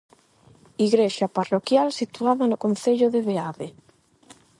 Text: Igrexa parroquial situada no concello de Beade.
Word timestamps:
Igrexa 0.87 1.33
parroquial 1.37 1.87
situada 2.01 2.43
no 2.47 2.61
concello 2.65 3.07
de 3.13 3.19
Beade. 3.27 3.67